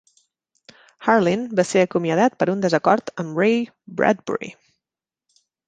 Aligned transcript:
Harlin 1.07 1.43
va 1.59 1.65
ser 1.73 1.83
acomiadat 1.87 2.39
per 2.41 2.49
un 2.55 2.65
desacord 2.65 3.13
amb 3.25 3.37
Ray 3.45 3.63
Bradbury. 4.01 4.53